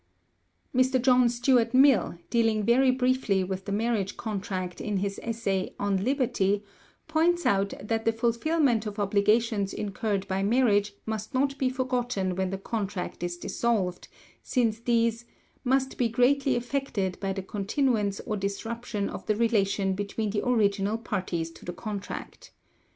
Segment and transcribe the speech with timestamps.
[0.75, 0.99] Mr.
[0.99, 6.63] John Stuart Mill, dealing very briefly with the marriage contract in his essay "On Liberty,"
[7.07, 12.49] points out that the fulfilment of obligations incurred by marriage must not be forgotten when
[12.49, 14.07] the contract is dissolved,
[14.41, 15.25] since these
[15.63, 20.97] "must be greatly affected by the continuance or disruption of the relation between the original
[20.97, 22.49] parties to the contract."